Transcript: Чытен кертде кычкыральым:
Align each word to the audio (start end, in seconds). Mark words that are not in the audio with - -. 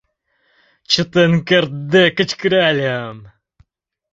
Чытен 0.91 1.33
кертде 1.47 2.03
кычкыральым: 2.17 3.17